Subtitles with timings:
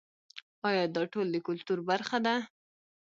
[0.67, 2.35] آیا دا ټول د کلتور برخه ده؟